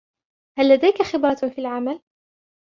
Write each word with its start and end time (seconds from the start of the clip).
هل 0.59 0.69
لديك 0.69 1.01
خبرةً 1.01 1.35
في 1.49 1.57
العمل؟ 1.59 2.01